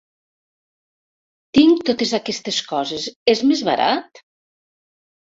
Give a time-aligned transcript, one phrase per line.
[1.59, 4.27] Tinc totes aquestes coses, és més barat?